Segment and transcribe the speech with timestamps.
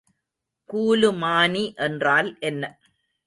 [0.69, 2.63] கூலுமானி என்றால் என்ன?